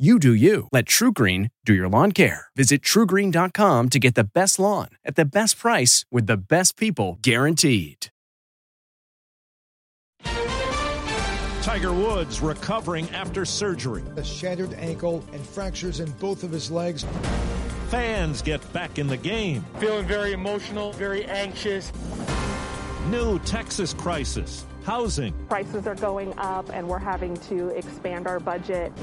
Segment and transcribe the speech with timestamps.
[0.00, 0.66] You do you.
[0.72, 2.46] Let TruGreen do your lawn care.
[2.56, 7.18] Visit trugreen.com to get the best lawn at the best price with the best people
[7.20, 8.06] guaranteed.
[11.60, 14.02] Tiger Woods recovering after surgery.
[14.16, 17.04] A shattered ankle and fractures in both of his legs.
[17.90, 19.66] Fans get back in the game.
[19.80, 21.92] Feeling very emotional, very anxious.
[23.08, 24.64] New Texas crisis.
[24.82, 25.34] Housing.
[25.50, 28.94] Prices are going up, and we're having to expand our budget.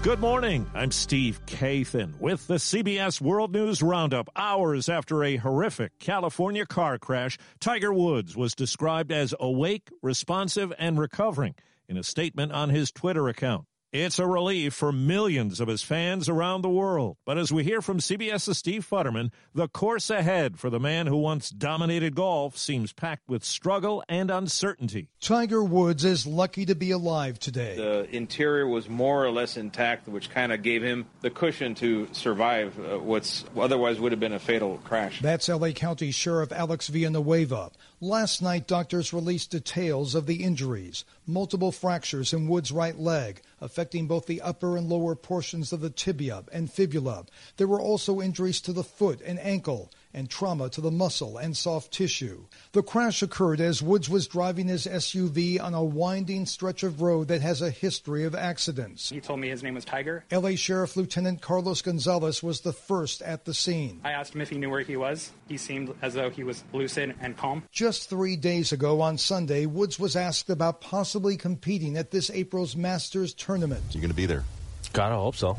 [0.00, 0.70] Good morning.
[0.74, 4.28] I'm Steve Kathan with the CBS World News Roundup.
[4.36, 11.00] Hours after a horrific California car crash, Tiger Woods was described as awake, responsive, and
[11.00, 11.56] recovering
[11.88, 13.66] in a statement on his Twitter account.
[13.90, 17.16] It's a relief for millions of his fans around the world.
[17.24, 21.16] But as we hear from CBS's Steve Futterman, the course ahead for the man who
[21.16, 25.08] once dominated golf seems packed with struggle and uncertainty.
[25.22, 27.76] Tiger Woods is lucky to be alive today.
[27.76, 32.08] The interior was more or less intact, which kind of gave him the cushion to
[32.12, 35.22] survive uh, what's otherwise would have been a fatal crash.
[35.22, 37.70] That's LA County Sheriff Alex Villanueva.
[38.00, 44.06] Last night, doctors released details of the injuries multiple fractures in Wood's right leg, affecting
[44.06, 47.26] both the upper and lower portions of the tibia and fibula.
[47.56, 51.56] There were also injuries to the foot and ankle and trauma to the muscle and
[51.56, 52.44] soft tissue.
[52.72, 57.28] The crash occurred as Woods was driving his SUV on a winding stretch of road
[57.28, 59.10] that has a history of accidents.
[59.10, 60.24] He told me his name was Tiger.
[60.32, 64.00] LA Sheriff Lieutenant Carlos Gonzalez was the first at the scene.
[64.02, 65.30] I asked him if he knew where he was.
[65.46, 67.62] He seemed as though he was lucid and calm.
[67.70, 72.74] Just three days ago on Sunday, Woods was asked about possibly competing at this April's
[72.74, 73.82] Masters tournament.
[73.92, 74.44] You're going to be there.
[74.92, 75.56] Gotta hope so.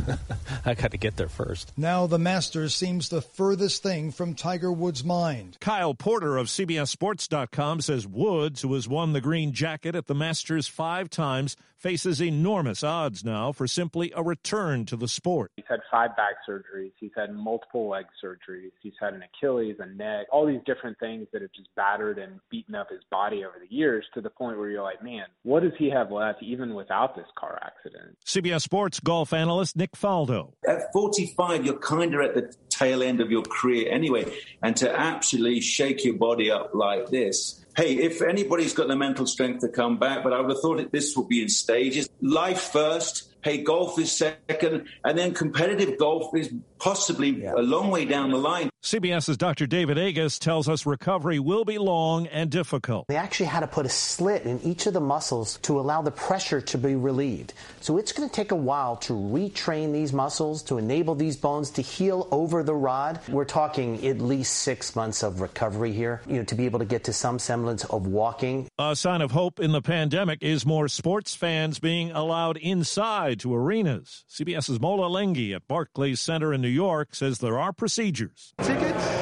[0.64, 1.72] I got to get there first.
[1.76, 5.56] Now the Masters seems the furthest thing from Tiger Woods' mind.
[5.60, 10.68] Kyle Porter of CBSSports.com says Woods, who has won the green jacket at the Masters
[10.68, 15.50] five times, faces enormous odds now for simply a return to the sport.
[15.56, 16.92] He's had five back surgeries.
[17.00, 18.72] He's had multiple leg surgeries.
[18.82, 22.38] He's had an Achilles, a neck, all these different things that have just battered and
[22.50, 25.62] beaten up his body over the years to the point where you're like, man, what
[25.62, 28.16] does he have left even without this car accident?
[28.26, 30.52] CBS Sports golf analyst Nick Faldo.
[30.66, 34.24] At 45, you're kind of at the tail end of your career anyway.
[34.62, 39.26] And to absolutely shake your body up like this, hey, if anybody's got the mental
[39.26, 42.08] strength to come back, but I would have thought that this would be in stages.
[42.20, 43.26] Life first.
[43.42, 47.54] Hey, golf is second, and then competitive golf is possibly yeah.
[47.56, 48.69] a long way down the line.
[48.82, 49.66] CBS's Dr.
[49.66, 53.08] David Agus tells us recovery will be long and difficult.
[53.08, 56.10] They actually had to put a slit in each of the muscles to allow the
[56.10, 57.52] pressure to be relieved.
[57.82, 61.68] So it's going to take a while to retrain these muscles, to enable these bones
[61.72, 63.20] to heal over the rod.
[63.28, 66.86] We're talking at least six months of recovery here, you know, to be able to
[66.86, 68.66] get to some semblance of walking.
[68.78, 73.54] A sign of hope in the pandemic is more sports fans being allowed inside to
[73.54, 74.24] arenas.
[74.30, 78.54] CBS's Mola Lenghi at Barclays Center in New York says there are procedures.
[78.70, 79.20] Tickets?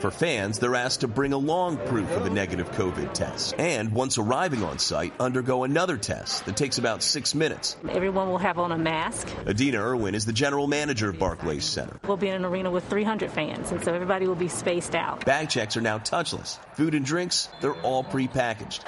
[0.00, 3.54] For fans, they're asked to bring along proof of a negative COVID test.
[3.58, 7.76] And once arriving on site, undergo another test that takes about six minutes.
[7.88, 9.28] Everyone will have on a mask.
[9.46, 12.00] Adina Irwin is the general manager of Barclays Center.
[12.06, 15.24] We'll be in an arena with 300 fans, and so everybody will be spaced out.
[15.26, 16.58] Bag checks are now touchless.
[16.74, 18.80] Food and drinks, they're all prepackaged.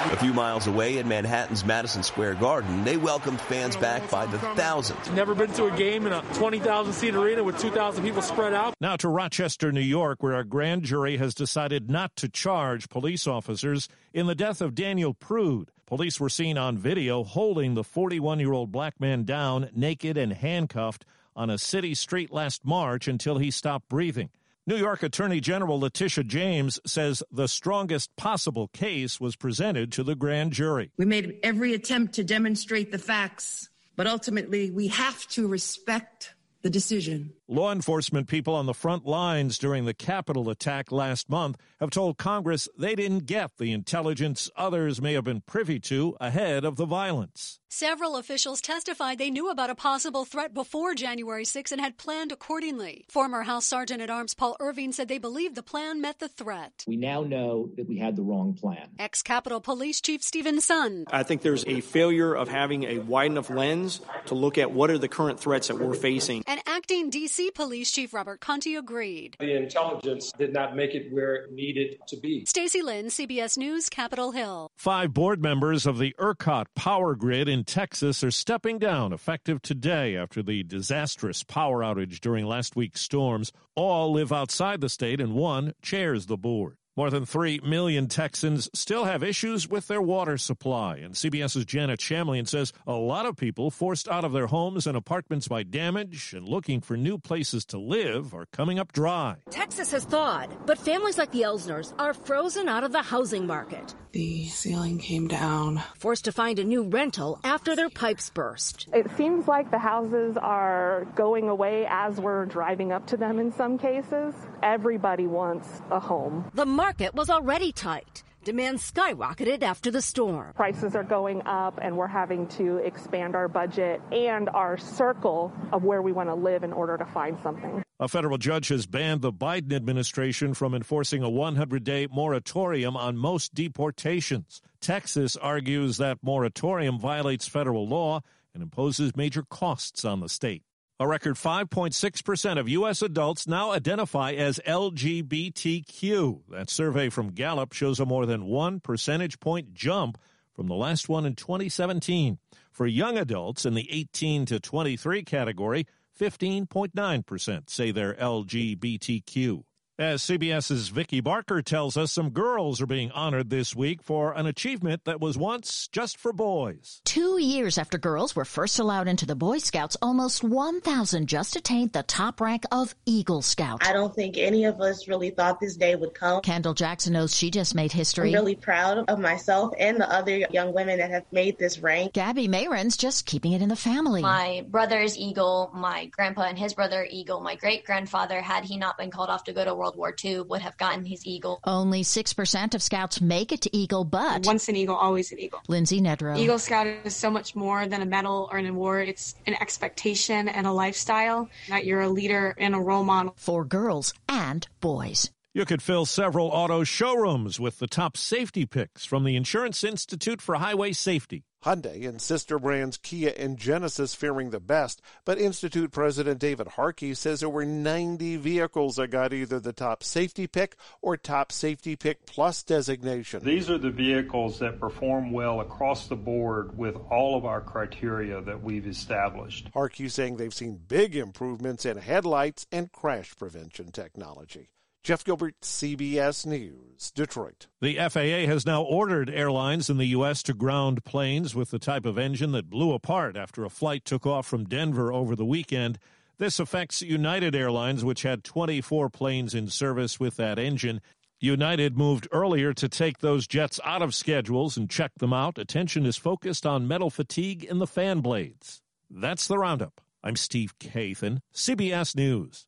[0.00, 4.38] A few miles away in Manhattan's Madison Square Garden, they welcomed fans back by the
[4.38, 5.10] thousands.
[5.10, 8.74] Never been to a game in a 20,000 seat arena with 2,000 people spread out.
[8.80, 13.26] Now to Rochester, New York, where a grand jury has decided not to charge police
[13.26, 15.72] officers in the death of Daniel Prude.
[15.84, 20.32] Police were seen on video holding the 41 year old black man down, naked and
[20.32, 21.04] handcuffed,
[21.34, 24.30] on a city street last March until he stopped breathing.
[24.68, 30.14] New York Attorney General Letitia James says the strongest possible case was presented to the
[30.14, 30.90] grand jury.
[30.98, 36.68] We made every attempt to demonstrate the facts, but ultimately we have to respect the
[36.68, 37.32] decision.
[37.50, 42.18] Law enforcement people on the front lines during the Capitol attack last month have told
[42.18, 46.84] Congress they didn't get the intelligence others may have been privy to ahead of the
[46.84, 47.58] violence.
[47.70, 52.32] Several officials testified they knew about a possible threat before January 6 and had planned
[52.32, 53.04] accordingly.
[53.10, 56.84] Former House Sergeant at Arms Paul Irving said they believed the plan met the threat.
[56.86, 58.88] We now know that we had the wrong plan.
[58.98, 61.04] Ex Capitol Police Chief Steven Sund.
[61.10, 64.90] I think there's a failure of having a wide enough lens to look at what
[64.90, 66.44] are the current threats that we're facing.
[66.46, 67.37] And acting D.C.
[67.54, 69.36] Police Chief Robert Contee agreed.
[69.38, 72.44] The intelligence did not make it where it needed to be.
[72.44, 74.70] Stacy Lynn, CBS News, Capitol Hill.
[74.76, 80.16] Five board members of the ERCOT power grid in Texas are stepping down effective today
[80.16, 83.52] after the disastrous power outage during last week's storms.
[83.74, 86.76] All live outside the state, and one chairs the board.
[86.98, 90.96] More than 3 million Texans still have issues with their water supply.
[90.96, 94.96] And CBS's Janet Shamlian says a lot of people forced out of their homes and
[94.96, 99.36] apartments by damage and looking for new places to live are coming up dry.
[99.48, 103.94] Texas has thawed, but families like the Elsners are frozen out of the housing market.
[104.10, 105.80] The ceiling came down.
[105.98, 108.88] Forced to find a new rental after their pipes burst.
[108.92, 113.52] It seems like the houses are going away as we're driving up to them in
[113.52, 114.34] some cases.
[114.62, 116.50] Everybody wants a home.
[116.54, 118.22] The market was already tight.
[118.44, 120.54] Demand skyrocketed after the storm.
[120.54, 125.84] Prices are going up, and we're having to expand our budget and our circle of
[125.84, 127.82] where we want to live in order to find something.
[128.00, 133.18] A federal judge has banned the Biden administration from enforcing a 100 day moratorium on
[133.18, 134.62] most deportations.
[134.80, 138.22] Texas argues that moratorium violates federal law
[138.54, 140.62] and imposes major costs on the state.
[141.00, 143.02] A record 5.6% of U.S.
[143.02, 146.40] adults now identify as LGBTQ.
[146.48, 150.18] That survey from Gallup shows a more than one percentage point jump
[150.56, 152.38] from the last one in 2017.
[152.72, 155.86] For young adults in the 18 to 23 category,
[156.18, 159.62] 15.9% say they're LGBTQ.
[160.00, 164.46] As CBS's Vicki Barker tells us, some girls are being honored this week for an
[164.46, 167.00] achievement that was once just for boys.
[167.04, 171.92] Two years after girls were first allowed into the Boy Scouts, almost 1,000 just attained
[171.94, 173.84] the top rank of Eagle Scout.
[173.84, 176.42] I don't think any of us really thought this day would come.
[176.42, 178.28] Kendall Jackson knows she just made history.
[178.28, 182.12] I'm really proud of myself and the other young women that have made this rank.
[182.12, 184.22] Gabby Mayron's just keeping it in the family.
[184.22, 188.96] My brother's Eagle, my grandpa and his brother Eagle, my great grandfather, had he not
[188.96, 191.60] been called off to go to World War II, would have gotten his Eagle.
[191.64, 194.46] Only 6% of scouts make it to Eagle, but.
[194.46, 195.60] Once an Eagle, always an Eagle.
[195.68, 196.38] Lindsay Nedrow.
[196.38, 199.08] Eagle Scout is so much more than a medal or an award.
[199.08, 203.34] It's an expectation and a lifestyle that you're a leader and a role model.
[203.36, 205.30] For girls and boys.
[205.54, 210.40] You could fill several auto showrooms with the top safety picks from the Insurance Institute
[210.40, 211.44] for Highway Safety.
[211.64, 217.14] Hyundai and sister brands Kia and Genesis faring the best, but Institute President David Harkey
[217.14, 221.96] says there were 90 vehicles that got either the top safety pick or top safety
[221.96, 223.42] pick plus designation.
[223.42, 228.40] These are the vehicles that perform well across the board with all of our criteria
[228.42, 229.68] that we've established.
[229.74, 234.68] Harkey saying they've seen big improvements in headlights and crash prevention technology.
[235.04, 237.66] Jeff Gilbert, CBS News, Detroit.
[237.80, 240.42] The FAA has now ordered airlines in the U.S.
[240.44, 244.26] to ground planes with the type of engine that blew apart after a flight took
[244.26, 245.98] off from Denver over the weekend.
[246.38, 251.00] This affects United Airlines, which had 24 planes in service with that engine.
[251.40, 255.56] United moved earlier to take those jets out of schedules and check them out.
[255.56, 258.82] Attention is focused on metal fatigue in the fan blades.
[259.08, 260.00] That's the roundup.
[260.22, 262.67] I'm Steve Kathan, CBS News.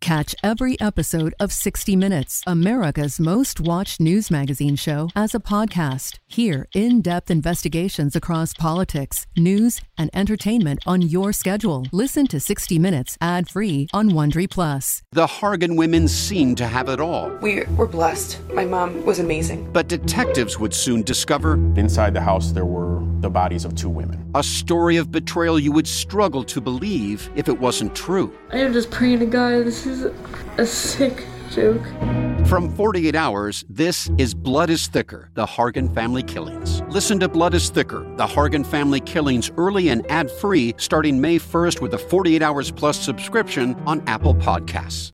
[0.00, 6.18] Catch every episode of 60 Minutes, America's most watched news magazine show, as a podcast.
[6.28, 11.84] Hear in depth investigations across politics, news, and entertainment on your schedule.
[11.92, 15.02] Listen to 60 Minutes ad free on Wondery Plus.
[15.12, 17.30] The Hargan women seemed to have it all.
[17.42, 18.40] We were blessed.
[18.52, 19.70] My mom was amazing.
[19.72, 24.30] But detectives would soon discover inside the house there were the bodies of two women.
[24.36, 28.32] A story of betrayal you would struggle to believe if it wasn't true.
[28.52, 29.64] I am just praying to God.
[29.64, 30.06] This is
[30.58, 31.82] a sick joke.
[32.46, 36.82] From 48 Hours, this is Blood is Thicker The Hargan Family Killings.
[36.88, 41.38] Listen to Blood is Thicker The Hargan Family Killings early and ad free starting May
[41.38, 45.06] 1st with a 48 Hours Plus subscription on Apple Podcasts.